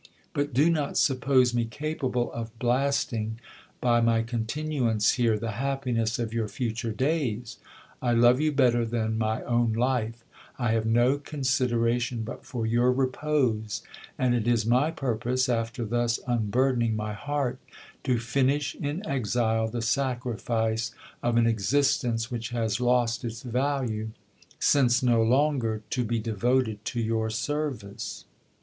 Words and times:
But 0.33 0.51
do 0.51 0.71
not 0.71 0.97
suppose 0.97 1.53
me 1.53 1.63
capable 1.65 2.31
of 2.31 2.57
blasting, 2.57 3.39
by 3.79 4.01
my 4.01 4.23
continuance 4.23 5.11
here, 5.11 5.37
the 5.37 5.51
happiness 5.61 6.17
of 6.17 6.33
your 6.33 6.47
future 6.47 6.91
days. 6.91 7.59
I 8.01 8.13
love 8.13 8.41
you 8.41 8.51
better 8.51 8.83
than 8.83 9.19
my 9.19 9.43
own 9.43 9.73
life; 9.73 10.25
I 10.57 10.71
have 10.71 10.87
no 10.87 11.19
consideration 11.19 12.23
but 12.23 12.43
for 12.43 12.65
your 12.65 12.91
repose; 12.91 13.83
and 14.17 14.33
it 14.33 14.47
is 14.47 14.65
my 14.65 14.89
purpose, 14.89 15.47
after 15.47 15.85
thus 15.85 16.17
unbur 16.27 16.75
dening 16.75 16.95
my 16.95 17.13
heart, 17.13 17.59
to 18.03 18.17
finish 18.17 18.73
in 18.73 19.05
exile 19.05 19.67
the 19.67 19.83
sacrifice 19.83 20.95
of 21.21 21.37
an 21.37 21.45
existence 21.45 22.31
which 22.31 22.49
has 22.49 22.81
lost 22.81 23.23
its 23.23 23.43
value 23.43 24.09
since 24.59 25.03
no 25.03 25.21
longer 25.21 25.83
to 25.91 26.03
be 26.03 26.17
devoted 26.17 26.83
to 26.85 26.99
your 26.99 27.29
service. 27.29 28.25